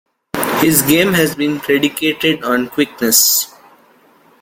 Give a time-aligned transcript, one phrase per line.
[0.61, 3.53] His game had been predicated on quickness.